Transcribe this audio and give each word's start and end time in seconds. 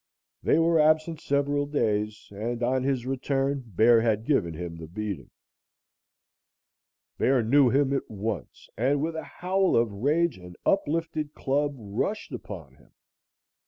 They 0.41 0.57
were 0.57 0.79
absent 0.79 1.21
several 1.21 1.67
days, 1.67 2.29
and 2.31 2.63
on 2.63 2.81
his 2.81 3.05
return, 3.05 3.63
Bear 3.67 4.01
had 4.01 4.25
given 4.25 4.51
him 4.55 4.77
the 4.77 4.87
beating. 4.87 5.29
Bear 7.19 7.43
knew 7.43 7.69
him 7.69 7.93
at 7.95 8.09
once, 8.09 8.67
and 8.75 8.99
with 8.99 9.15
a 9.15 9.21
howl 9.23 9.75
of 9.75 9.91
rage 9.93 10.39
and 10.39 10.55
uplifted 10.65 11.35
club, 11.35 11.75
rushed 11.77 12.31
upon 12.31 12.77
him. 12.77 12.93